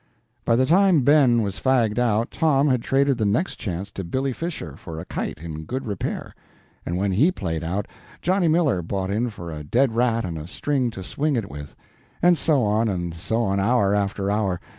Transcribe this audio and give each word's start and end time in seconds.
By 0.45 0.55
the 0.55 0.65
time 0.65 1.03
Ben 1.03 1.43
was 1.43 1.59
fagged 1.59 1.99
out, 1.99 2.31
Tom 2.31 2.69
had 2.69 2.81
traded 2.81 3.19
the 3.19 3.25
next 3.27 3.57
chance 3.57 3.91
to 3.91 4.03
Billy 4.03 4.33
Fisher 4.33 4.75
for 4.75 4.99
a 4.99 5.05
kite 5.05 5.37
in 5.37 5.63
good 5.63 5.85
repair; 5.85 6.33
and 6.87 6.97
when 6.97 7.11
he 7.11 7.31
played 7.31 7.63
out, 7.63 7.87
Johnny 8.19 8.47
Miller 8.47 8.81
bought 8.81 9.11
in 9.11 9.29
for 9.29 9.51
a 9.51 9.63
dead 9.63 9.95
rat 9.95 10.25
and 10.25 10.39
a 10.39 10.47
string 10.47 10.89
to 10.89 11.03
swing 11.03 11.35
it 11.35 11.51
with; 11.51 11.75
and 12.19 12.35
so 12.35 12.63
on, 12.63 12.89
and 12.89 13.13
so 13.13 13.43
on, 13.43 13.59
hour 13.59 13.93
after 13.93 14.31
hour. 14.31 14.59